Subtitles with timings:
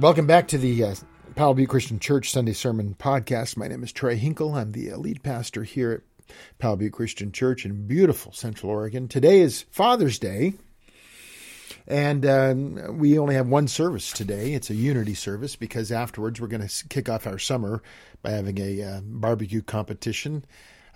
[0.00, 0.94] Welcome back to the uh,
[1.34, 3.56] Powell Butte Christian Church Sunday Sermon Podcast.
[3.56, 4.54] My name is Trey Hinkle.
[4.54, 9.08] I'm the uh, lead pastor here at Powell Butte Christian Church in beautiful Central Oregon.
[9.08, 10.54] Today is Father's Day,
[11.88, 14.54] and um, we only have one service today.
[14.54, 17.82] It's a unity service because afterwards we're going to kick off our summer
[18.22, 20.44] by having a uh, barbecue competition,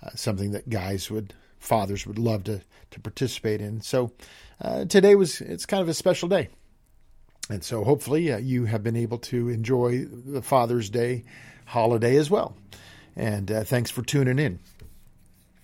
[0.01, 2.61] uh, something that guys would, fathers would love to
[2.91, 3.81] to participate in.
[3.81, 4.13] So
[4.61, 6.47] uh, today was it's kind of a special day.
[7.49, 11.25] And so hopefully uh, you have been able to enjoy the Father's Day
[11.65, 12.55] holiday as well.
[13.15, 14.59] And uh, thanks for tuning in.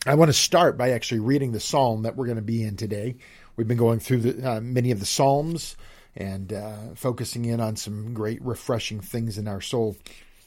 [0.05, 2.77] I want to start by actually reading the psalm that we're going to be in
[2.77, 3.17] today.
[3.55, 5.75] We've been going through the, uh, many of the psalms
[6.15, 9.97] and uh, focusing in on some great, refreshing things in our soul.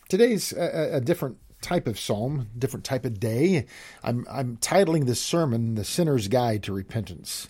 [0.08, 3.66] Today's a, a different type of psalm, different type of day.
[4.02, 7.48] I'm, I'm titling this sermon "The Sinner's Guide to Repentance."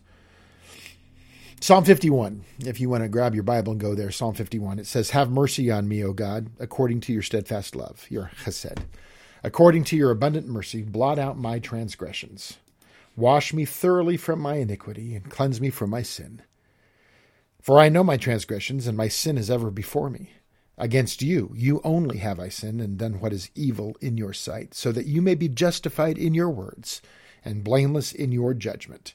[1.62, 4.86] Psalm 51, if you want to grab your Bible and go there, Psalm 51, it
[4.88, 8.82] says, Have mercy on me, O God, according to your steadfast love, your chesed.
[9.44, 12.58] According to your abundant mercy, blot out my transgressions.
[13.14, 16.42] Wash me thoroughly from my iniquity and cleanse me from my sin.
[17.60, 20.32] For I know my transgressions, and my sin is ever before me.
[20.76, 24.74] Against you, you only have I sinned and done what is evil in your sight,
[24.74, 27.00] so that you may be justified in your words
[27.44, 29.14] and blameless in your judgment.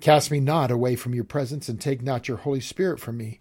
[0.00, 3.40] Cast me not away from your presence, and take not your Holy Spirit from me.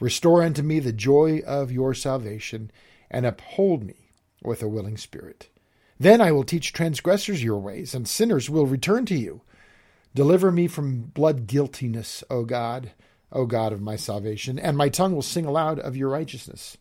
[0.00, 2.70] Restore unto me the joy of your salvation,
[3.10, 4.12] and uphold me
[4.42, 5.48] with a willing spirit.
[6.00, 9.42] Then I will teach transgressors your ways, and sinners will return to you.
[10.14, 12.92] Deliver me from blood guiltiness, O God,
[13.30, 16.78] O God of my salvation, and my tongue will sing aloud of your righteousness.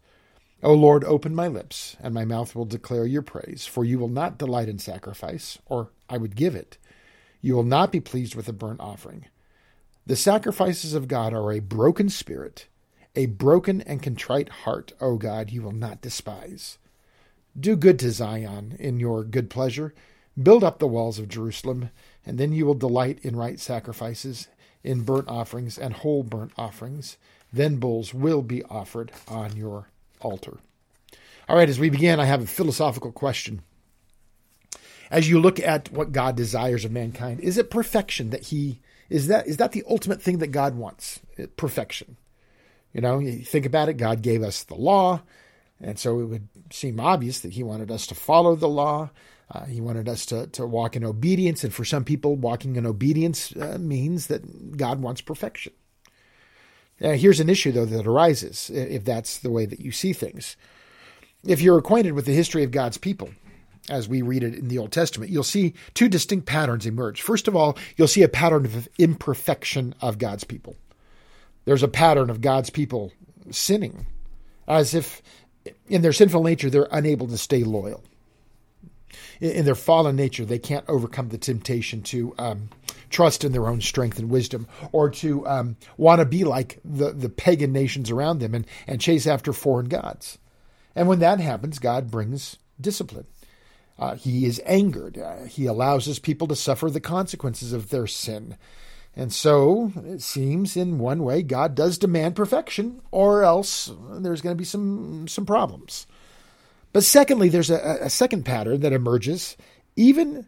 [0.63, 4.07] O Lord, open my lips, and my mouth will declare your praise, for you will
[4.07, 6.78] not delight in sacrifice, or I would give it.
[7.42, 9.25] You will not be pleased with a burnt offering.
[10.06, 12.68] The sacrifices of God are a broken spirit,
[13.16, 16.78] a broken and contrite heart, O God, you will not despise.
[17.59, 19.94] Do good to Zion in your good pleasure.
[20.42, 21.90] Build up the walls of Jerusalem,
[22.25, 24.48] and then you will delight in right sacrifices,
[24.84, 27.18] in burnt offerings and whole burnt offerings.
[27.52, 29.90] Then bulls will be offered on your
[30.22, 30.59] altar.
[31.50, 33.62] All right, as we begin, I have a philosophical question
[35.09, 38.79] as you look at what God desires of mankind, is it perfection that He
[39.09, 41.19] is that is that the ultimate thing that God wants?
[41.56, 42.18] Perfection.
[42.94, 45.22] You know, you think about it, God gave us the law,
[45.79, 49.09] and so it would seem obvious that He wanted us to follow the law.
[49.50, 52.85] Uh, he wanted us to, to walk in obedience, and for some people, walking in
[52.85, 55.72] obedience uh, means that God wants perfection.
[57.00, 60.57] Now, here's an issue, though, that arises if that's the way that you see things.
[61.45, 63.29] If you're acquainted with the history of God's people,
[63.90, 67.22] as we read it in the Old Testament, you'll see two distinct patterns emerge.
[67.22, 70.75] First of all, you'll see a pattern of imperfection of God's people.
[71.66, 73.12] There's a pattern of God's people
[73.52, 74.06] sinning,
[74.68, 75.22] as if
[75.90, 78.03] in their sinful nature they're unable to stay loyal.
[79.40, 82.69] In their fallen nature, they can't overcome the temptation to um,
[83.09, 87.12] trust in their own strength and wisdom, or to um, want to be like the,
[87.12, 90.38] the pagan nations around them and, and chase after foreign gods.
[90.96, 93.28] And when that happens, God brings discipline.
[94.00, 95.18] Uh, he is angered.
[95.18, 98.56] Uh, he allows his people to suffer the consequences of their sin.
[99.16, 104.56] And so it seems in one way God does demand perfection, or else there's going
[104.56, 106.06] to be some, some problems.
[106.94, 109.57] But secondly, there's a, a second pattern that emerges
[109.96, 110.47] even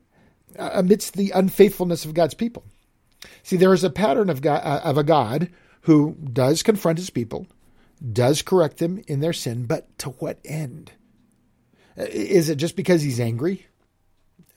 [0.57, 2.63] uh, amidst the unfaithfulness of God's people.
[3.41, 5.49] See, there is a pattern of, God, uh, of a God
[5.81, 7.47] who does confront his people,
[8.13, 10.91] does correct them in their sin, but to what end?
[11.99, 13.67] Is it just because he's angry,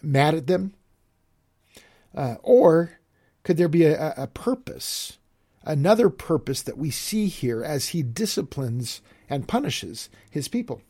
[0.00, 0.74] mad at them?
[2.14, 2.98] Uh, or
[3.42, 5.18] could there be a, a purpose,
[5.64, 10.82] another purpose that we see here as he disciplines and punishes his people?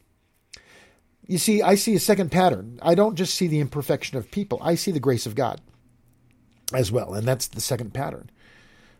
[1.26, 2.78] You see, I see a second pattern.
[2.82, 5.60] I don't just see the imperfection of people, I see the grace of God
[6.74, 7.14] as well.
[7.14, 8.30] And that's the second pattern.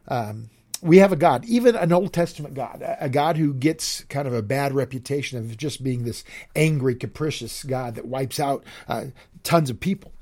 [0.08, 0.50] Um,
[0.82, 4.34] we have a God, even an Old Testament God, a God who gets kind of
[4.34, 6.24] a bad reputation of just being this
[6.56, 9.06] angry, capricious God that wipes out uh,
[9.44, 10.12] tons of people.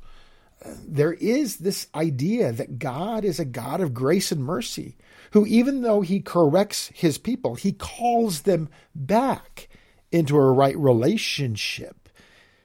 [0.87, 4.97] there is this idea that God is a God of grace and mercy,
[5.33, 9.69] who, even though he corrects his people, he calls them back
[10.13, 12.09] into a right relationship.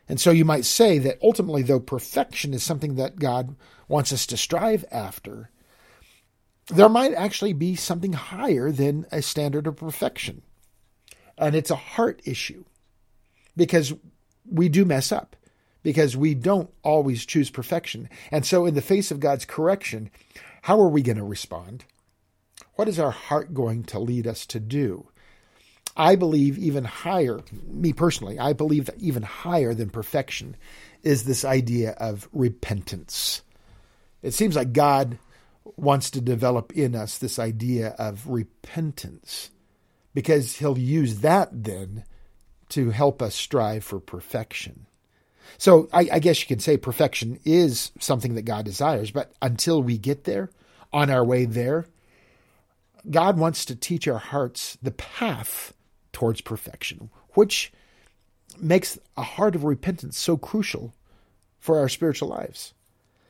[0.10, 3.56] And so you might say that ultimately, though perfection is something that God
[3.88, 5.50] wants us to strive after,
[6.68, 10.42] there might actually be something higher than a standard of perfection.
[11.38, 12.64] And it's a heart issue
[13.56, 13.94] because
[14.50, 15.36] we do mess up,
[15.84, 18.10] because we don't always choose perfection.
[18.32, 20.10] And so, in the face of God's correction,
[20.64, 21.86] how are we going to respond?
[22.76, 25.08] What is our heart going to lead us to do?
[25.98, 30.58] I believe even higher, me personally, I believe that even higher than perfection
[31.04, 33.42] is this idea of repentance.
[34.22, 35.18] It seems like God
[35.76, 39.50] wants to develop in us this idea of repentance
[40.14, 42.04] because he'll use that then
[42.70, 44.86] to help us strive for perfection.
[45.58, 49.84] So I, I, guess you can say perfection is something that God desires, but until
[49.84, 50.50] we get there,
[50.96, 51.86] on our way there,
[53.12, 55.74] God wants to teach our hearts the path
[56.14, 57.74] towards perfection, which
[58.58, 60.96] makes a heart of repentance so crucial
[61.60, 62.74] for our spiritual lives.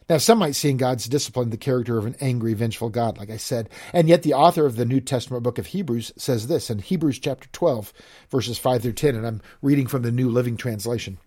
[0.07, 3.31] Now, some might see in God's discipline the character of an angry, vengeful God, like
[3.31, 6.69] I said, and yet the author of the New Testament book of Hebrews says this
[6.69, 7.91] in Hebrews chapter 12,
[8.29, 11.17] verses 5 through 10, and I'm reading from the New Living Translation.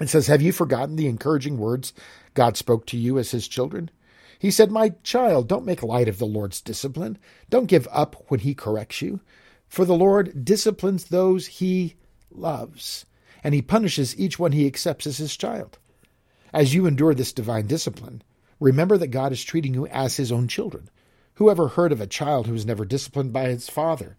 [0.00, 1.92] It says, Have you forgotten the encouraging words
[2.34, 3.90] God spoke to you as his children?
[4.38, 7.18] He said, My child, don't make light of the Lord's discipline.
[7.50, 9.18] Don't give up when he corrects you.
[9.66, 11.96] For the Lord disciplines those he
[12.30, 13.06] loves,
[13.42, 15.78] and he punishes each one he accepts as his child.
[16.52, 18.22] As you endure this divine discipline,
[18.60, 20.88] remember that God is treating you as his own children.
[21.34, 24.16] Who ever heard of a child who was never disciplined by his father?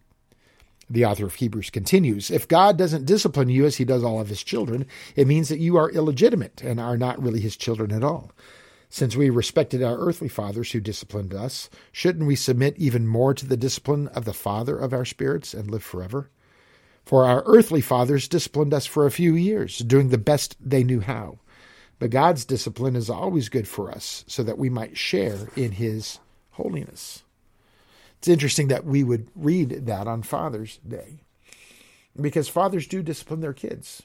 [0.88, 4.28] The author of Hebrews continues If God doesn't discipline you as he does all of
[4.28, 8.02] his children, it means that you are illegitimate and are not really his children at
[8.02, 8.32] all.
[8.88, 13.46] Since we respected our earthly fathers who disciplined us, shouldn't we submit even more to
[13.46, 16.28] the discipline of the Father of our spirits and live forever?
[17.04, 21.00] For our earthly fathers disciplined us for a few years, doing the best they knew
[21.00, 21.38] how.
[22.00, 26.18] But God's discipline is always good for us, so that we might share in His
[26.52, 27.22] holiness.
[28.18, 31.20] It's interesting that we would read that on Father's Day,
[32.20, 34.02] because fathers do discipline their kids.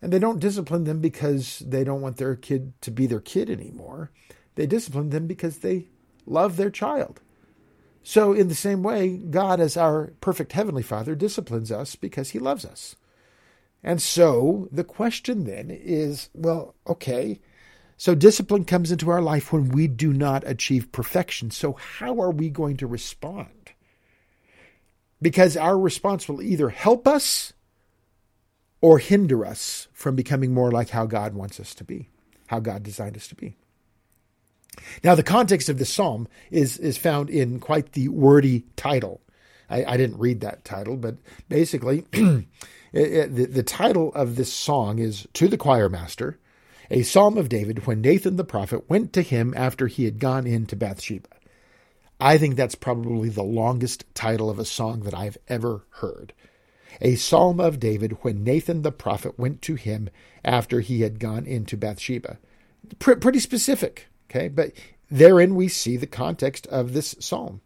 [0.00, 3.50] And they don't discipline them because they don't want their kid to be their kid
[3.50, 4.10] anymore.
[4.54, 5.88] They discipline them because they
[6.26, 7.20] love their child.
[8.04, 12.38] So, in the same way, God, as our perfect Heavenly Father, disciplines us because He
[12.38, 12.94] loves us.
[13.82, 17.40] And so the question then is well, okay,
[17.96, 21.50] so discipline comes into our life when we do not achieve perfection.
[21.50, 23.72] So, how are we going to respond?
[25.22, 27.54] Because our response will either help us
[28.82, 32.10] or hinder us from becoming more like how God wants us to be,
[32.48, 33.56] how God designed us to be.
[35.02, 39.22] Now, the context of this psalm is, is found in quite the wordy title.
[39.70, 41.16] I, I didn't read that title, but
[41.48, 42.04] basically,
[42.96, 46.38] it, it, the, the title of this song is To the Choir Master,
[46.90, 50.46] a psalm of David when Nathan the prophet went to him after he had gone
[50.46, 51.28] into Bathsheba.
[52.18, 56.32] I think that's probably the longest title of a song that I've ever heard
[57.00, 60.08] a psalm of David when Nathan the prophet went to him
[60.44, 62.38] after he had gone into Bathsheba.
[62.98, 64.48] pretty specific, okay?
[64.48, 64.72] But
[65.10, 67.60] therein we see the context of this psalm.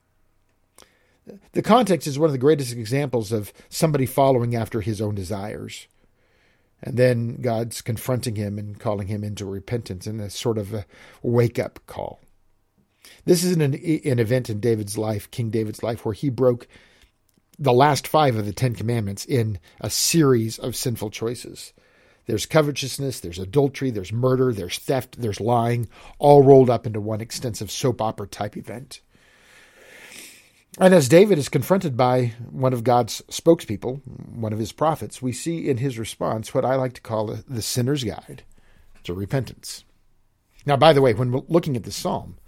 [1.53, 5.87] The context is one of the greatest examples of somebody following after his own desires.
[6.83, 10.87] And then God's confronting him and calling him into repentance in a sort of a
[11.23, 12.21] wake up call.
[13.25, 16.67] This is an, an event in David's life, King David's life, where he broke
[17.59, 21.75] the last five of the Ten Commandments in a series of sinful choices.
[22.27, 27.21] There's covetousness, there's adultery, there's murder, there's theft, there's lying, all rolled up into one
[27.21, 29.01] extensive soap opera type event.
[30.79, 34.01] And as David is confronted by one of God's spokespeople,
[34.35, 37.63] one of his prophets, we see in his response what I like to call the
[37.63, 38.45] sinner's guide
[39.05, 39.85] to repentance.
[40.65, 42.39] Now, by the way, when looking at the psalm,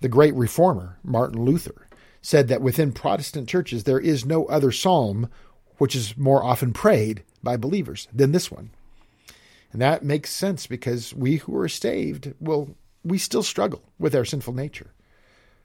[0.00, 1.86] the great reformer, Martin Luther,
[2.20, 5.30] said that within Protestant churches there is no other psalm
[5.78, 8.70] which is more often prayed by believers than this one.
[9.72, 12.68] And that makes sense because we who are saved, well,
[13.02, 14.92] we still struggle with our sinful nature.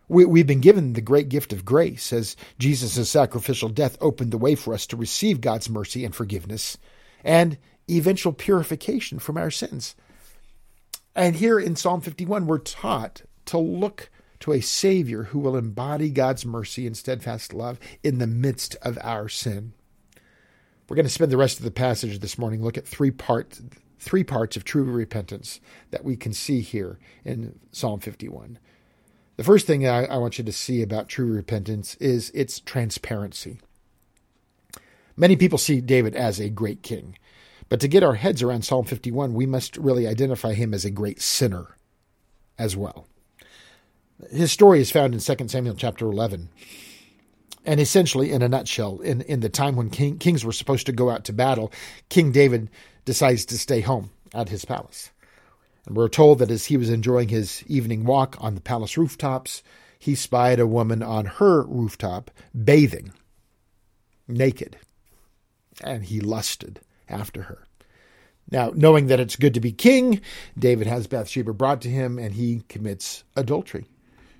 [0.07, 4.37] We, have been given the great gift of grace as Jesus' sacrificial death opened the
[4.37, 6.77] way for us to receive God's mercy and forgiveness
[7.23, 7.57] and
[7.89, 9.95] eventual purification from our sins.
[11.15, 14.09] And here in Psalm 51, we're taught to look
[14.41, 18.99] to a Savior who will embody God's mercy and steadfast love in the midst of
[19.01, 19.73] our sin.
[20.87, 23.61] We're going to spend the rest of the passage this morning look at three parts
[23.97, 25.59] three parts of true repentance
[25.89, 28.59] that we can see here in Psalm 51.
[29.37, 33.59] The first thing I, I want you to see about true repentance is its transparency.
[35.17, 37.17] Many people see David as a great king,
[37.69, 40.91] but to get our heads around Psalm 51, we must really identify him as a
[40.91, 41.77] great sinner
[42.57, 43.07] as well.
[44.31, 46.49] His story is found in 2 Samuel chapter 11.
[47.65, 50.91] And essentially, in a nutshell, in, in the time when king, kings were supposed to
[50.91, 51.73] go out to battle,
[52.09, 52.69] King David
[53.05, 55.09] decides to stay home at his palace.
[55.87, 59.61] We're told that as he was enjoying his evening walk on the palace rooftops,
[59.99, 62.31] he spied a woman on her rooftop
[62.63, 63.13] bathing,
[64.27, 64.77] naked,
[65.81, 67.65] and he lusted after her.
[68.51, 70.21] Now, knowing that it's good to be king,
[70.57, 73.85] David has Bathsheba brought to him and he commits adultery.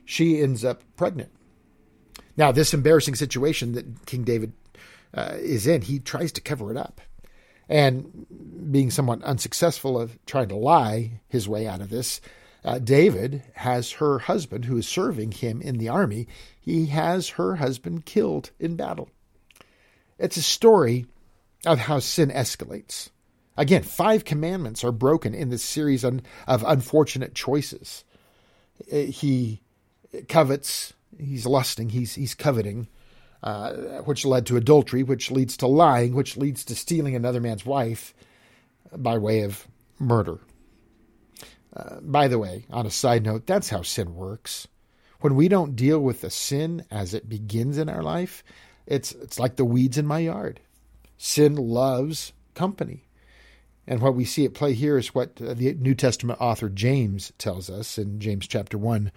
[0.04, 1.32] She ends up pregnant.
[2.38, 4.54] Now, this embarrassing situation that King David
[5.14, 7.02] uh, is in, he tries to cover it up.
[7.67, 12.22] And being somewhat unsuccessful of trying to lie his way out of this,
[12.63, 16.27] uh, David has her husband, who is serving him in the army,
[16.60, 19.10] he has her husband killed in battle.
[20.17, 21.05] It's a story
[21.65, 23.10] of how sin escalates.
[23.57, 28.03] Again, five commandments are broken in this series of unfortunate choices.
[28.91, 29.62] Uh, he
[30.27, 32.88] covets he's lusting, he's he's coveting,
[33.46, 37.66] uh, which led to adultery, which leads to lying, which leads to stealing another man's
[37.66, 38.16] wife
[38.98, 39.68] by way of
[40.00, 40.40] murder.
[41.75, 44.68] Uh, by the way, on a side note, that's how sin works.
[45.22, 48.44] When we don't deal with the sin as it begins in our life,
[48.88, 50.60] it's it's like the weeds in my yard.
[51.18, 53.04] Sin loves company.
[53.88, 57.70] And what we see at play here is what the New Testament author James tells
[57.70, 59.12] us in James chapter 1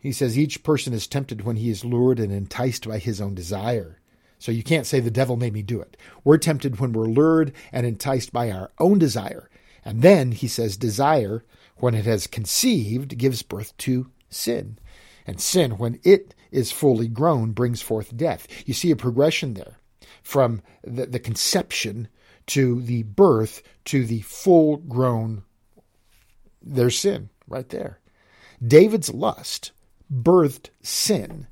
[0.00, 3.34] he says each person is tempted when he is lured and enticed by his own
[3.34, 4.00] desire.
[4.38, 5.96] So you can't say the devil made me do it.
[6.22, 9.50] We're tempted when we're lured and enticed by our own desire.
[9.84, 11.44] And then he says desire,
[11.78, 14.78] when it has conceived, gives birth to sin.
[15.26, 18.46] And sin, when it is fully grown, brings forth death.
[18.66, 19.78] You see a progression there
[20.22, 22.08] from the, the conception
[22.46, 25.42] to the birth to the full grown.
[26.62, 27.98] There's sin right there.
[28.64, 29.72] David's lust
[30.12, 31.46] birthed sin.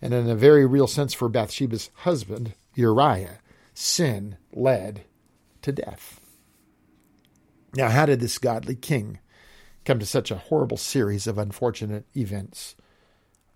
[0.00, 3.40] And in a very real sense for Bathsheba's husband, Uriah,
[3.74, 5.04] sin led
[5.62, 6.20] to death.
[7.74, 9.18] Now, how did this godly king
[9.84, 12.76] come to such a horrible series of unfortunate events?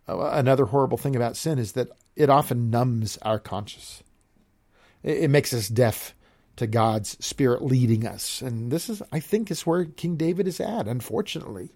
[0.09, 4.03] Uh, another horrible thing about sin is that it often numbs our conscience.
[5.03, 6.15] It makes us deaf
[6.57, 8.43] to God's spirit leading us.
[8.43, 11.73] And this is, I think, is where King David is at, unfortunately.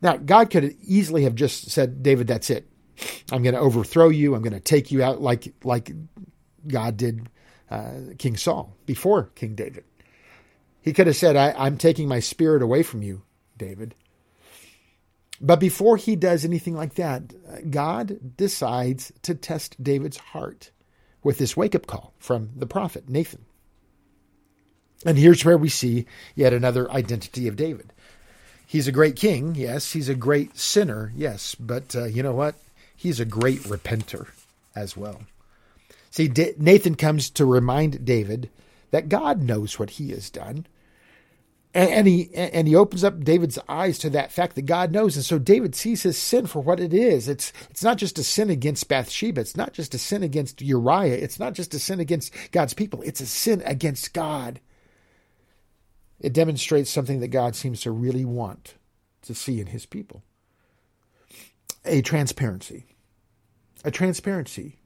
[0.00, 2.68] Now, God could easily have just said, David, that's it.
[3.30, 4.34] I'm going to overthrow you.
[4.34, 5.92] I'm going to take you out like, like
[6.66, 7.28] God did
[7.70, 9.84] uh, King Saul before King David.
[10.80, 13.22] He could have said, I, am taking my spirit away from you,
[13.56, 13.94] David.
[15.40, 20.70] But before he does anything like that, God decides to test David's heart
[21.22, 23.44] with this wake up call from the prophet Nathan.
[25.04, 27.92] And here's where we see yet another identity of David.
[28.68, 29.92] He's a great king, yes.
[29.92, 31.54] He's a great sinner, yes.
[31.54, 32.54] But uh, you know what?
[32.94, 34.28] He's a great repenter
[34.76, 35.22] as well.
[36.10, 38.50] See, D- Nathan comes to remind David
[38.90, 40.66] that God knows what he has done.
[41.72, 45.16] And, and, he and he opens up David's eyes to that fact that God knows,
[45.16, 47.26] and so David sees his sin for what it is.
[47.26, 49.40] It's it's not just a sin against Bathsheba.
[49.40, 51.14] It's not just a sin against Uriah.
[51.14, 53.00] It's not just a sin against God's people.
[53.02, 54.60] It's a sin against God.
[56.20, 58.74] It demonstrates something that God seems to really want
[59.22, 60.22] to see in his people
[61.84, 62.86] a transparency.
[63.84, 64.80] A transparency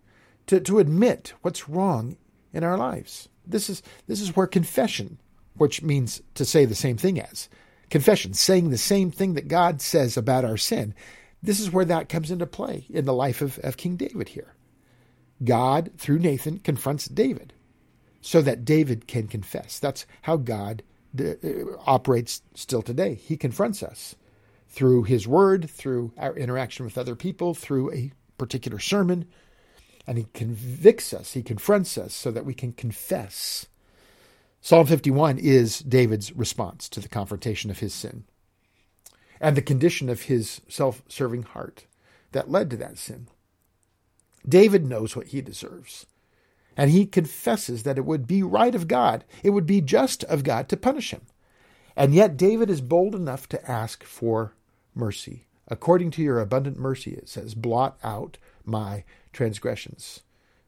[0.47, 2.17] to, to admit what's wrong
[2.53, 3.29] in our lives.
[3.47, 5.19] This is, this is where confession,
[5.57, 7.49] which means to say the same thing as
[7.91, 10.95] confession, saying the same thing that God says about our sin,
[11.43, 14.55] this is where that comes into play in the life of, of King David here.
[15.45, 17.53] God, through Nathan, confronts David
[18.23, 19.79] so that David can confess.
[19.79, 20.83] That's how God
[21.19, 21.35] Uh,
[21.87, 23.15] operates still today.
[23.15, 24.17] He confronts us
[24.69, 29.27] through his word, through our interaction with other people, through a particular sermon,
[30.07, 33.67] and he convicts us, he confronts us so that we can confess.
[34.63, 38.25] Psalm 51 is David's response to the confrontation of his sin
[39.41, 41.85] and the condition of his self serving heart
[42.31, 43.29] that led to that sin.
[44.49, 46.07] David knows what he deserves.
[46.77, 50.45] And he confesses that it would be right of God, it would be just of
[50.45, 51.23] God to punish him.
[51.97, 54.55] And yet David is bold enough to ask for
[54.95, 55.47] mercy.
[55.69, 60.21] According to your abundant mercy, it says, blot out my transgressions.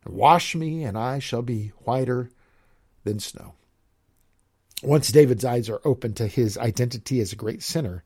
[0.06, 2.30] Wash me, and I shall be whiter
[3.04, 3.54] than snow.
[4.82, 8.04] Once David's eyes are open to his identity as a great sinner,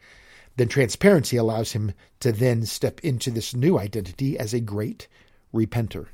[0.57, 5.09] then transparency allows him to then step into this new identity as a great
[5.53, 6.07] repenter.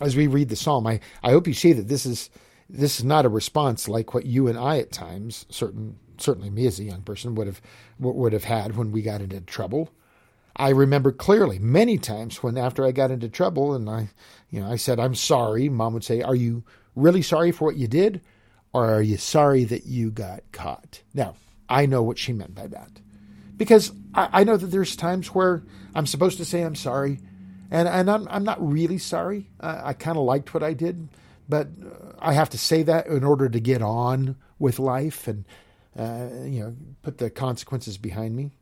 [0.00, 2.30] As we read the psalm, I, I hope you see that this is
[2.68, 6.66] this is not a response like what you and I at times, certain certainly me
[6.66, 7.60] as a young person would have
[7.98, 9.90] would have had when we got into trouble.
[10.56, 14.10] I remember clearly many times when after I got into trouble and I,
[14.50, 15.68] you know, I said I'm sorry.
[15.68, 16.64] Mom would say, "Are you
[16.94, 18.20] really sorry for what you did,
[18.72, 21.36] or are you sorry that you got caught?" Now
[21.68, 23.00] I know what she meant by that,
[23.56, 25.62] because I, I know that there's times where
[25.94, 27.20] I'm supposed to say I'm sorry,
[27.70, 29.48] and and I'm I'm not really sorry.
[29.60, 31.08] I, I kind of liked what I did,
[31.48, 31.68] but
[32.18, 35.44] I have to say that in order to get on with life and
[35.96, 38.52] uh, you know put the consequences behind me.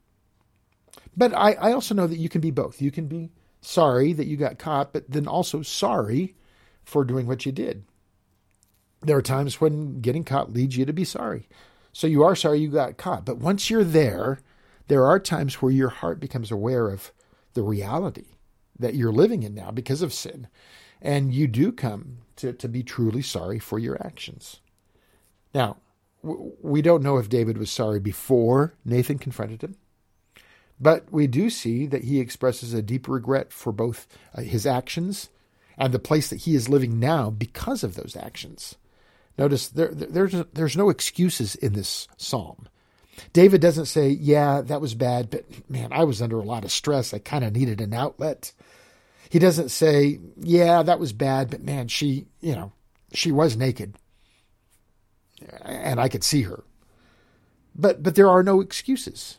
[1.17, 2.83] But I, I also know that you can be both.
[2.83, 6.37] You can be sorry that you got caught, but then also sorry
[6.85, 7.85] for doing what you did.
[9.01, 11.49] There are times when getting caught leads you to be sorry.
[11.93, 13.25] So you are sorry you got caught.
[13.25, 14.41] But once you're there,
[14.89, 17.13] there are times where your heart becomes aware of
[17.55, 18.38] the reality
[18.79, 20.49] that you're living in now because of sin.
[21.01, 24.61] And you do come to, to be truly sorry for your actions.
[25.55, 25.77] Now,
[26.23, 29.77] we don't know if David was sorry before Nathan confronted him,
[30.81, 35.31] but we do see that he expresses a deep regret for both uh, his actions
[35.77, 38.77] and the place that he is living now because of those actions.
[39.39, 42.69] Notice there, there's, there's no excuses in this psalm.
[43.33, 46.73] David doesn't say, Yeah, that was bad, but man, I was under a lot of
[46.73, 47.13] stress.
[47.13, 48.53] I kind of needed an outlet.
[49.31, 52.73] He doesn't say, Yeah, that was bad, but man, she, you know,
[53.13, 53.95] she was naked
[55.63, 56.65] and I could see her.
[57.75, 59.39] But but there are no excuses.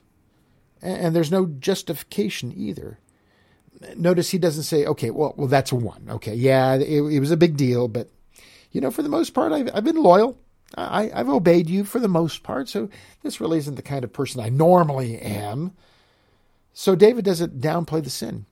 [0.82, 3.00] And there's no justification either.
[3.98, 6.08] Notice he doesn't say, okay, well, well, that's one.
[6.10, 8.10] Okay, yeah, it, it was a big deal, but
[8.72, 10.38] you know, for the most part, I've, I've been loyal.
[10.78, 12.90] I, I've obeyed you for the most part, so
[13.24, 15.74] this really isn't the kind of person I normally am.
[16.74, 18.46] So David doesn't downplay the sin.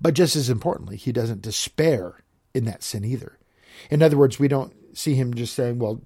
[0.00, 2.22] But just as importantly, he doesn't despair
[2.54, 3.38] in that sin either.
[3.90, 6.02] In other words, we don't see him just saying, "Well,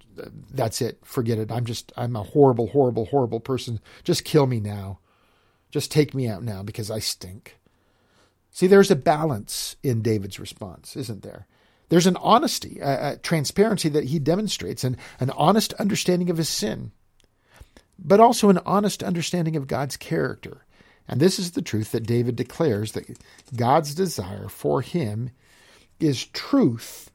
[0.51, 0.99] that's it.
[1.03, 1.51] Forget it.
[1.51, 3.79] I'm just I'm a horrible, horrible, horrible person.
[4.03, 4.99] Just kill me now.
[5.71, 7.57] Just take me out now because I stink."
[8.51, 11.47] See, there's a balance in David's response, isn't there?
[11.89, 16.49] There's an honesty, a, a transparency that he demonstrates, and an honest understanding of his
[16.49, 16.91] sin,
[17.99, 20.65] but also an honest understanding of God's character.
[21.07, 23.17] And this is the truth that David declares that
[23.55, 25.29] God's desire for him
[25.99, 27.11] is truth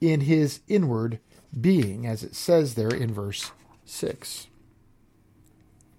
[0.00, 1.20] in his inward
[1.58, 3.50] being, as it says there in verse
[3.84, 4.46] 6.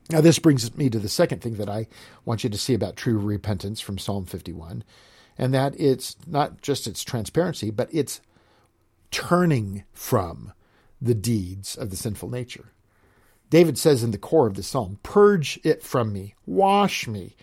[0.10, 1.88] Now, this brings me to the second thing that I
[2.26, 4.84] want you to see about true repentance from Psalm 51,
[5.38, 8.22] and that it's not just its transparency, but it's
[9.12, 10.54] turning from
[11.02, 12.72] the deeds of the sinful nature.
[13.50, 17.36] David says in the core of the psalm, Purge it from me, wash me,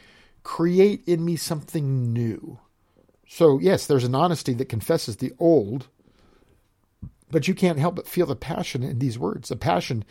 [0.42, 2.59] create in me something new.
[3.27, 5.88] So, yes, there's an honesty that confesses the old
[7.31, 10.05] but you can't help but feel the passion in these words, the passion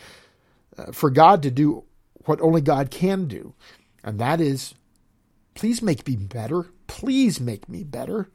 [0.77, 1.83] uh, for God to do
[2.25, 3.53] what only God can do.
[4.03, 4.75] And that is,
[5.57, 6.67] please make me better.
[6.85, 8.29] Please make me better.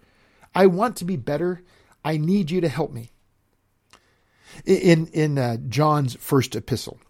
[0.54, 1.62] I want to be better.
[2.04, 3.12] I need you to help me.
[4.66, 7.00] In in uh, John's first epistle,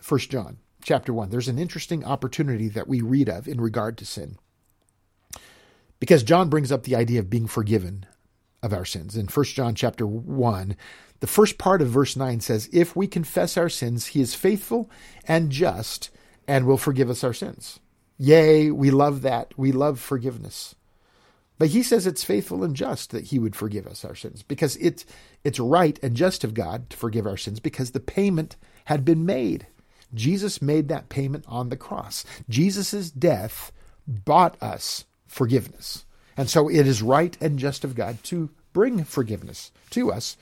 [0.00, 4.04] First John chapter one, there's an interesting opportunity that we read of in regard to
[4.04, 4.36] sin,
[5.98, 8.04] because John brings up the idea of being forgiven
[8.62, 9.16] of our sins.
[9.16, 10.76] In 1 John chapter 1,
[11.20, 14.90] the first part of verse 9 says, If we confess our sins, he is faithful
[15.26, 16.10] and just
[16.46, 17.80] and will forgive us our sins.
[18.18, 19.52] Yea, we love that.
[19.56, 20.74] We love forgiveness.
[21.58, 24.76] But he says it's faithful and just that he would forgive us our sins because
[24.76, 25.04] it's,
[25.42, 29.26] it's right and just of God to forgive our sins because the payment had been
[29.26, 29.66] made.
[30.14, 32.24] Jesus made that payment on the cross.
[32.48, 33.72] Jesus' death
[34.06, 36.04] bought us forgiveness.
[36.36, 40.36] And so it is right and just of God to bring forgiveness to us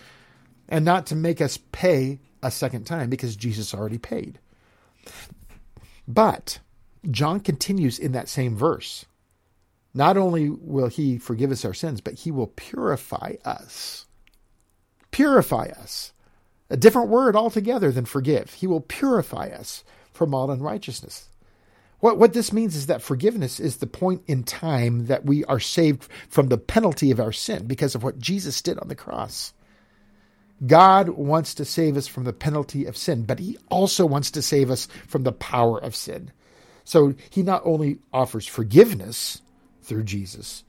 [0.68, 4.38] and not to make us pay a second time because Jesus already paid.
[6.06, 6.58] But
[7.10, 9.06] John continues in that same verse.
[9.94, 14.06] Not only will he forgive us our sins, but he will purify us.
[15.10, 16.12] Purify us.
[16.68, 18.54] A different word altogether than forgive.
[18.54, 21.28] He will purify us from all unrighteousness.
[22.00, 25.60] What, what this means is that forgiveness is the point in time that we are
[25.60, 29.54] saved from the penalty of our sin because of what Jesus did on the cross.
[30.66, 34.42] God wants to save us from the penalty of sin, but He also wants to
[34.42, 36.32] save us from the power of sin.
[36.86, 39.42] So He not only offers forgiveness
[39.82, 40.64] through Jesus,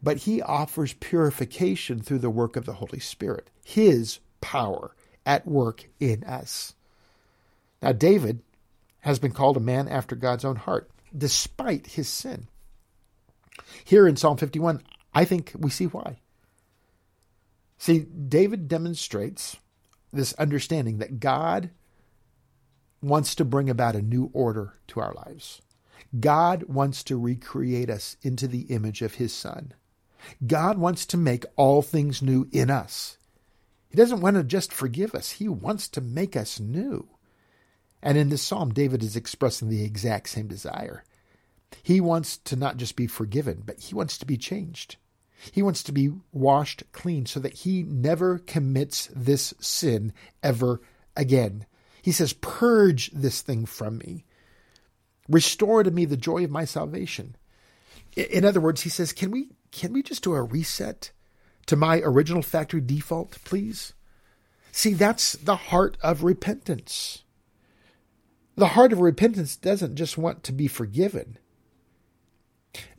[0.00, 5.88] but He offers purification through the work of the Holy Spirit, His power at work
[5.98, 6.74] in us.
[7.82, 8.42] Now, David
[9.00, 12.48] has been called a man after God's own heart, despite his sin.
[13.84, 14.82] Here in Psalm 51,
[15.14, 16.18] I think we see why.
[17.78, 19.56] See, David demonstrates
[20.12, 21.70] this understanding that God
[23.02, 25.60] wants to bring about a new order to our lives.
[26.18, 29.74] God wants to recreate us into the image of his Son.
[30.46, 33.18] God wants to make all things new in us.
[33.88, 37.08] He doesn't want to just forgive us, he wants to make us new.
[38.02, 41.02] And in this psalm, David is expressing the exact same desire.
[41.82, 44.96] He wants to not just be forgiven, but he wants to be changed.
[45.52, 50.80] He wants to be washed clean so that he never commits this sin ever
[51.16, 51.66] again.
[52.06, 54.24] He says, Purge this thing from me.
[55.28, 57.34] Restore to me the joy of my salvation.
[58.14, 61.10] In other words, he says, Can we can we just do a reset
[61.66, 63.92] to my original factory default, please?
[64.70, 67.24] See, that's the heart of repentance.
[68.54, 71.38] The heart of repentance doesn't just want to be forgiven.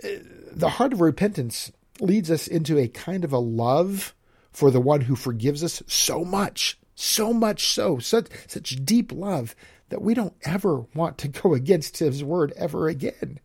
[0.03, 0.19] Uh,
[0.51, 4.13] the heart of repentance leads us into a kind of a love
[4.51, 9.55] for the one who forgives us so much, so much so, such, such deep love
[9.89, 13.39] that we don't ever want to go against his word ever again.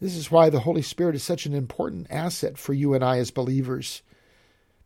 [0.00, 3.18] This is why the Holy Spirit is such an important asset for you and I
[3.18, 4.02] as believers,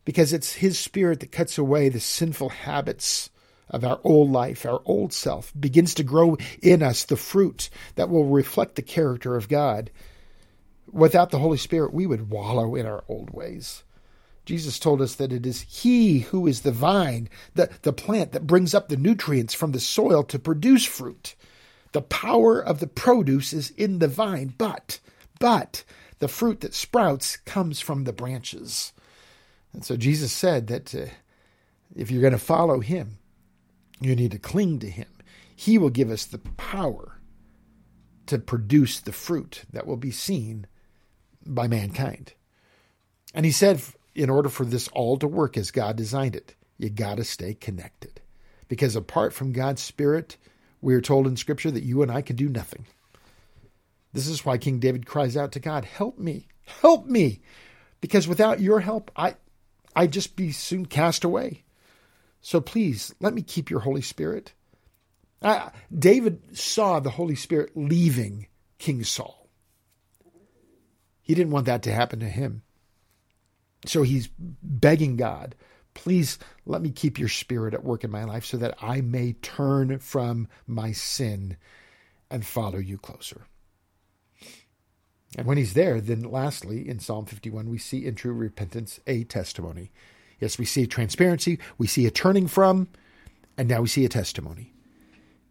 [0.03, 3.31] because it's his spirit that cuts away the sinful habits
[3.69, 8.09] of our old life, our old self, begins to grow in us the fruit that
[8.09, 9.89] will reflect the character of God.
[10.91, 13.83] Without the Holy Spirit, we would wallow in our old ways.
[14.45, 18.47] Jesus told us that it is He who is the vine, the, the plant that
[18.47, 21.35] brings up the nutrients from the soil to produce fruit.
[21.91, 24.99] The power of the produce is in the vine, but,
[25.39, 25.83] but,
[26.19, 28.93] the fruit that sprouts comes from the branches.
[29.73, 31.05] And so Jesus said that uh,
[31.95, 33.17] if you're going to follow Him,
[33.99, 35.07] you need to cling to Him.
[35.55, 37.19] He will give us the power
[38.27, 40.67] to produce the fruit that will be seen
[41.45, 42.33] by mankind.
[43.33, 43.81] And He said,
[44.15, 47.53] in order for this all to work as God designed it, you got to stay
[47.53, 48.21] connected.
[48.67, 50.37] Because apart from God's Spirit,
[50.81, 52.85] we are told in Scripture that you and I can do nothing.
[54.13, 56.47] This is why King David cries out to God, Help me,
[56.81, 57.41] help me.
[58.01, 59.35] Because without your help, I,
[59.95, 61.63] I'd just be soon cast away.
[62.41, 64.53] So please, let me keep your Holy Spirit.
[65.41, 68.47] Uh, David saw the Holy Spirit leaving
[68.77, 69.49] King Saul.
[71.21, 72.61] He didn't want that to happen to him.
[73.85, 75.55] So he's begging God,
[75.93, 79.33] please let me keep your spirit at work in my life so that I may
[79.33, 81.57] turn from my sin
[82.29, 83.45] and follow you closer.
[85.37, 89.23] And when he's there, then lastly, in Psalm 51, we see in true repentance a
[89.25, 89.91] testimony.
[90.39, 92.87] Yes, we see transparency, we see a turning from,
[93.57, 94.73] and now we see a testimony.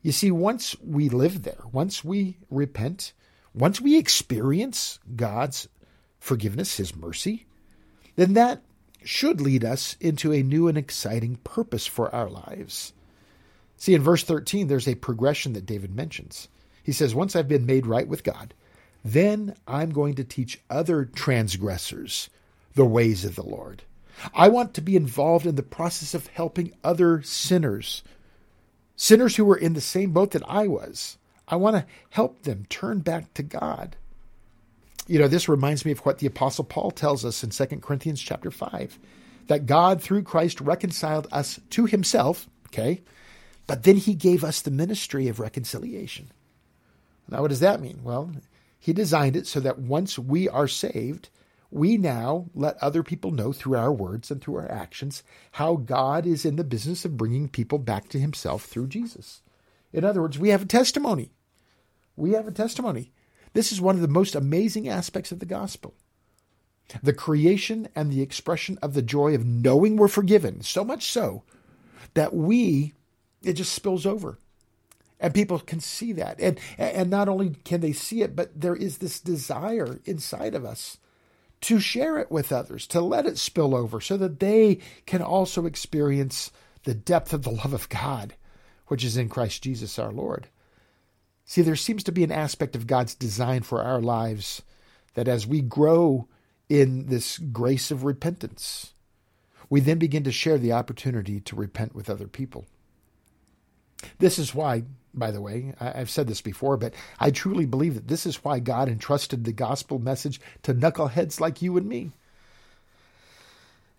[0.03, 3.13] You see, once we live there, once we repent,
[3.55, 5.69] once we experience God's
[6.19, 7.47] forgiveness, His mercy,
[8.17, 8.63] then that
[9.05, 12.93] should lead us into a new and exciting purpose for our lives.
[13.77, 16.49] See, in verse 13, there's a progression that David mentions.
[16.83, 18.55] He says, Once I've been made right with God,
[19.05, 22.31] then I'm going to teach other transgressors
[22.75, 23.83] the ways of the Lord.
[24.33, 28.03] I want to be involved in the process of helping other sinners,
[28.97, 31.19] sinners who were in the same boat that I was.
[31.47, 33.97] I want to help them turn back to God
[35.07, 38.21] you know, this reminds me of what the apostle Paul tells us in 2 Corinthians
[38.21, 38.99] chapter 5,
[39.47, 43.03] that God through Christ reconciled us to himself, okay?
[43.67, 46.31] But then he gave us the ministry of reconciliation.
[47.29, 48.01] Now what does that mean?
[48.03, 48.33] Well,
[48.79, 51.29] he designed it so that once we are saved,
[51.71, 56.27] we now let other people know through our words and through our actions how God
[56.27, 59.43] is in the business of bringing people back to himself through Jesus.
[59.93, 61.33] In other words, we have a testimony.
[62.17, 63.13] We have a testimony.
[63.55, 65.95] This is one of the most amazing aspects of the gospel.
[67.03, 71.45] The creation and the expression of the joy of knowing we're forgiven, so much so
[72.13, 72.93] that we,
[73.43, 74.39] it just spills over.
[75.19, 76.39] And people can see that.
[76.41, 80.65] And, and not only can they see it, but there is this desire inside of
[80.65, 80.99] us
[81.63, 85.65] to share it with others, to let it spill over so that they can also
[85.65, 86.51] experience
[86.83, 88.35] the depth of the love of God,
[88.89, 90.49] which is in Christ Jesus our Lord.
[91.45, 94.63] See, there seems to be an aspect of God's design for our lives
[95.15, 96.27] that as we grow
[96.69, 98.95] in this grace of repentance,
[99.69, 102.67] we then begin to share the opportunity to repent with other people.
[104.19, 108.09] This is why, by the way, I've said this before, but I truly believe that
[108.09, 112.13] this is why God entrusted the gospel message to knuckleheads like you and me.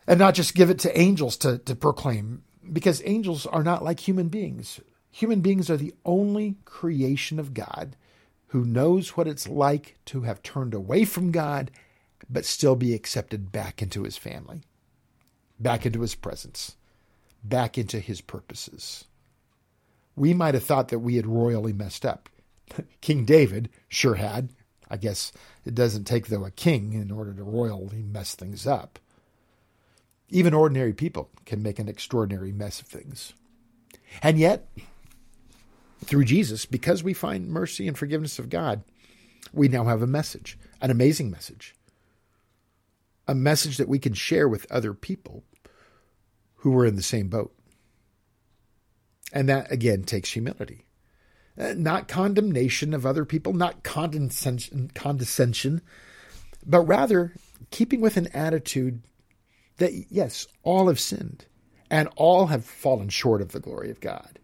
[0.08, 4.00] And not just give it to angels to, to proclaim, because angels are not like
[4.00, 4.80] human beings.
[5.16, 7.96] Human beings are the only creation of God
[8.48, 11.72] who knows what it's like to have turned away from God
[12.30, 14.64] but still be accepted back into his family.
[15.58, 16.76] back into his presence,
[17.46, 19.06] back into his purposes.
[20.18, 22.28] We might have thought that we had royally messed up.
[23.00, 24.50] King David sure had.
[24.90, 25.32] I guess
[25.64, 29.00] it doesn't take, though, a king in order to royally mess things up.
[30.28, 33.32] Even ordinary people can make an extraordinary mess of things.
[34.22, 34.68] And yet,
[36.04, 38.84] through Jesus, because we find mercy and forgiveness of God,
[39.54, 41.76] we now have a message, an amazing message,
[43.28, 45.44] a message that we can share with other people
[46.56, 47.54] who are in the same boat.
[49.32, 50.86] And that, again, takes humility.
[51.58, 55.82] Uh, not condemnation of other people, not condescension, condescension,
[56.66, 57.34] but rather
[57.72, 59.02] keeping with an attitude
[59.78, 61.46] that, yes, all have sinned
[61.90, 64.40] and all have fallen short of the glory of God.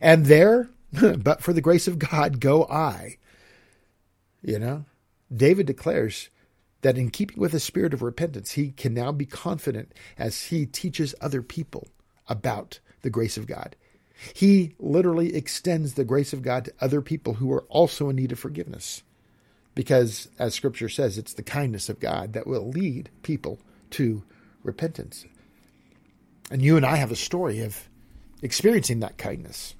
[0.00, 0.70] And there,
[1.18, 3.18] but for the grace of God, go I.
[4.42, 4.84] You know,
[5.34, 6.28] David declares
[6.82, 10.66] that in keeping with a spirit of repentance, he can now be confident as he
[10.66, 11.88] teaches other people
[12.28, 13.74] about the grace of God.
[14.34, 18.32] He literally extends the grace of God to other people who are also in need
[18.32, 19.02] of forgiveness.
[19.74, 23.58] Because, as scripture says, it's the kindness of God that will lead people
[23.90, 24.22] to
[24.62, 25.24] repentance.
[26.50, 27.88] And you and I have a story of
[28.42, 29.74] experiencing that kindness.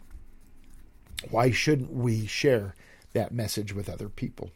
[1.30, 2.74] Why shouldn't we share
[3.12, 4.50] that message with other people?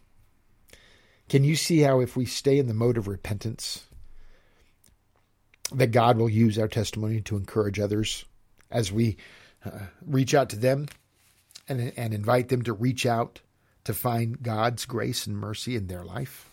[1.28, 3.84] Can you see how, if we stay in the mode of repentance,
[5.72, 8.24] that God will use our testimony to encourage others
[8.70, 9.16] as we
[9.64, 9.70] uh,
[10.06, 10.86] reach out to them
[11.68, 13.40] and, and invite them to reach out
[13.84, 16.50] to find God's grace and mercy in their life.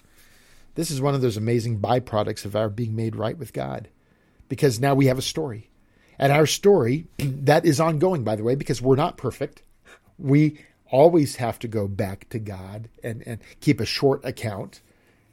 [0.76, 3.90] This is one of those amazing byproducts of our being made right with God
[4.50, 5.70] because now we have a story.
[6.20, 9.64] And our story, that is ongoing, by the way, because we're not perfect.
[10.18, 10.60] We
[10.92, 14.82] always have to go back to God and, and keep a short account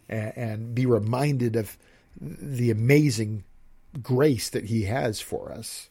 [0.09, 1.77] and, and be reminded of
[2.21, 3.45] the amazing
[4.03, 5.91] grace that He has for us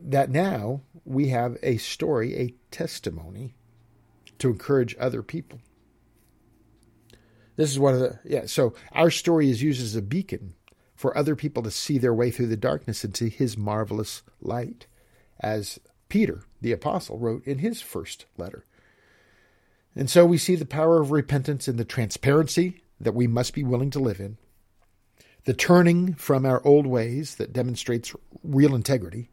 [0.00, 3.54] that now we have a story, a testimony
[4.38, 5.60] to encourage other people.
[7.56, 10.54] This is one of the, yeah, so our story is used as a beacon
[10.94, 14.86] for other people to see their way through the darkness into his marvelous light,
[15.40, 15.78] as
[16.12, 18.66] Peter, the apostle, wrote in his first letter.
[19.96, 23.64] And so we see the power of repentance in the transparency that we must be
[23.64, 24.36] willing to live in,
[25.44, 29.30] the turning from our old ways that demonstrates real integrity,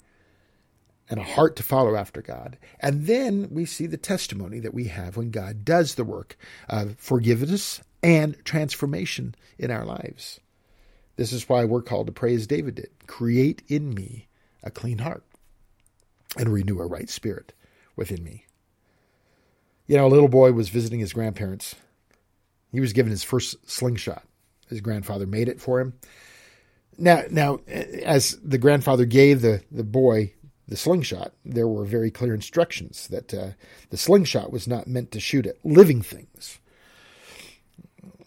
[1.10, 2.58] and a heart to follow after God.
[2.80, 6.38] And then we see the testimony that we have when God does the work
[6.70, 10.40] of forgiveness and transformation in our lives.
[11.18, 14.30] This is why we're called to pray as David did create in me
[14.64, 15.26] a clean heart
[16.38, 17.54] and renew a right spirit
[17.96, 18.46] within me.
[19.88, 21.76] You know, a little boy was visiting his grandparents.
[22.72, 24.24] He was given his first slingshot.
[24.68, 25.94] His grandfather made it for him.
[26.98, 30.34] Now, now, as the grandfather gave the, the boy
[30.68, 33.50] the slingshot, there were very clear instructions that uh,
[33.90, 36.60] the slingshot was not meant to shoot at living things.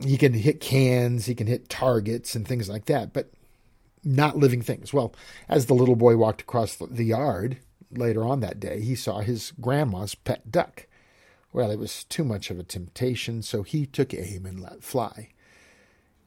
[0.01, 3.31] He can hit cans, he can hit targets and things like that, but
[4.03, 4.93] not living things.
[4.93, 5.15] Well,
[5.49, 7.59] as the little boy walked across the yard
[7.96, 10.87] later on that day, he saw his grandma's pet duck.
[11.52, 15.31] Well, it was too much of a temptation, so he took aim and let fly.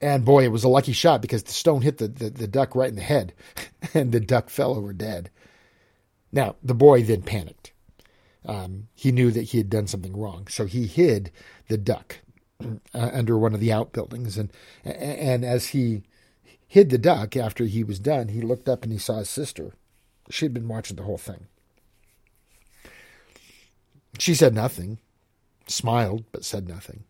[0.00, 2.74] And boy, it was a lucky shot because the stone hit the, the, the duck
[2.74, 3.32] right in the head,
[3.94, 5.30] and the duck fell over dead.
[6.32, 7.72] Now, the boy then panicked.
[8.44, 11.32] Um, he knew that he had done something wrong, so he hid
[11.68, 12.18] the duck
[12.62, 14.38] uh, under one of the outbuildings.
[14.38, 14.52] And
[14.84, 16.02] and as he
[16.68, 19.72] hid the duck after he was done, he looked up and he saw his sister.
[20.30, 21.46] She'd been watching the whole thing.
[24.18, 24.98] She said nothing,
[25.66, 27.04] smiled, but said nothing.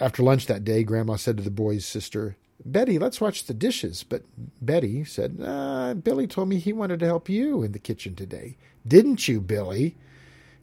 [0.00, 4.04] After lunch that day, Grandma said to the boy's sister, Betty, let's watch the dishes.
[4.04, 4.22] But
[4.60, 8.56] Betty said, uh, Billy told me he wanted to help you in the kitchen today.
[8.86, 9.96] Didn't you, Billy?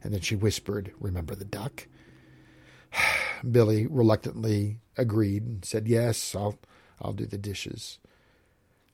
[0.02, 1.86] And then she whispered, Remember the duck?
[3.50, 6.58] Billy reluctantly agreed and said, Yes, I'll,
[7.00, 7.98] I'll do the dishes.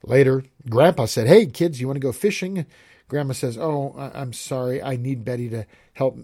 [0.03, 2.65] Later, Grandpa said, Hey, kids, you want to go fishing?
[3.13, 4.81] Grandma says, Oh, I'm sorry.
[4.81, 6.17] I need Betty to help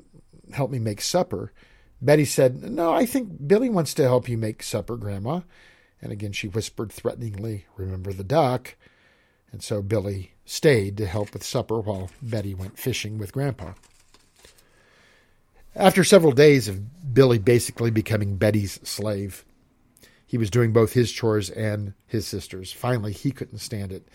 [0.51, 1.53] help me make supper.
[2.01, 5.41] Betty said, No, I think Billy wants to help you make supper, Grandma.
[6.01, 8.75] And again, she whispered threateningly, Remember the duck.
[9.51, 13.73] And so Billy stayed to help with supper while Betty went fishing with Grandpa.
[15.75, 19.45] After several days of Billy basically becoming Betty's slave,
[20.25, 22.73] he was doing both his chores and his sister's.
[22.73, 24.07] Finally, he couldn't stand it,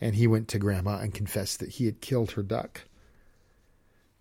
[0.00, 2.82] and he went to Grandma and confessed that he had killed her duck.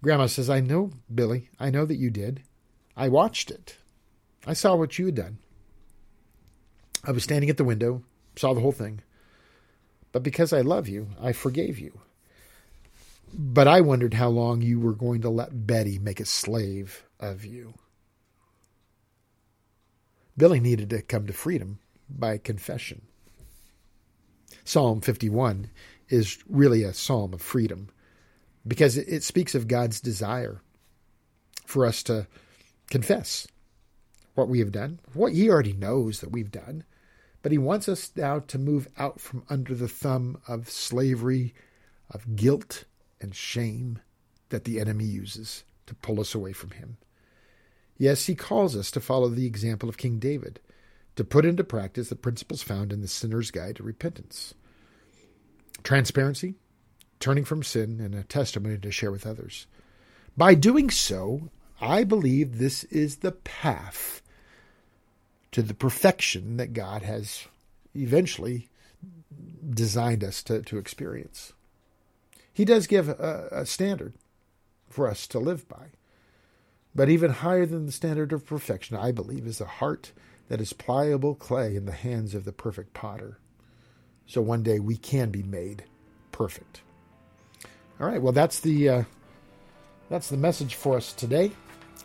[0.01, 1.49] Grandma says, I know, Billy.
[1.59, 2.43] I know that you did.
[2.95, 3.77] I watched it.
[4.45, 5.37] I saw what you had done.
[7.03, 8.03] I was standing at the window,
[8.35, 9.01] saw the whole thing.
[10.11, 11.99] But because I love you, I forgave you.
[13.33, 17.43] But I wondered how long you were going to let Betty make a slave of
[17.43, 17.73] you.
[20.37, 23.01] Billy needed to come to freedom by confession.
[24.63, 25.69] Psalm 51
[26.09, 27.89] is really a psalm of freedom
[28.67, 30.61] because it speaks of God's desire
[31.65, 32.27] for us to
[32.89, 33.47] confess
[34.35, 36.83] what we have done, what He already knows that we've done,
[37.41, 41.53] but He wants us now to move out from under the thumb of slavery,
[42.09, 42.85] of guilt
[43.19, 43.99] and shame
[44.49, 46.97] that the enemy uses to pull us away from Him.
[47.97, 50.59] Yes, He calls us to follow the example of King David,
[51.17, 54.53] to put into practice the principles found in the Sinner's Guide to Repentance
[55.83, 56.55] transparency,
[57.19, 59.67] turning from sin, and a testimony to share with others.
[60.35, 61.49] By doing so,
[61.79, 64.21] I believe this is the path
[65.51, 67.45] to the perfection that God has
[67.95, 68.69] eventually
[69.69, 71.53] designed us to, to experience.
[72.53, 74.13] He does give a, a standard
[74.89, 75.87] for us to live by.
[76.93, 80.11] But even higher than the standard of perfection, I believe, is a heart
[80.49, 83.39] that is pliable clay in the hands of the perfect potter.
[84.25, 85.83] So one day we can be made
[86.31, 86.81] perfect.
[87.99, 89.03] All right, well that's the uh,
[90.09, 91.51] that's the message for us today.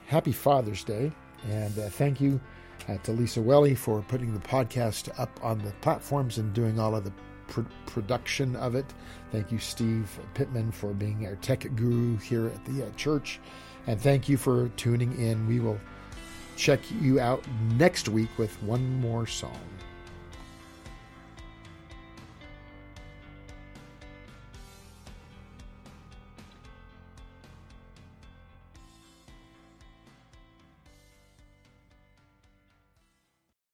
[0.06, 1.12] Happy Father's Day,
[1.48, 2.40] and uh, thank you
[2.88, 6.96] uh, to Lisa Welly for putting the podcast up on the platforms and doing all
[6.96, 7.12] of the
[7.48, 8.86] pr- production of it.
[9.30, 13.40] Thank you, Steve Pittman, for being our tech guru here at the uh, church,
[13.86, 15.46] and thank you for tuning in.
[15.46, 15.78] We will
[16.56, 17.44] check you out
[17.76, 19.58] next week with one more song.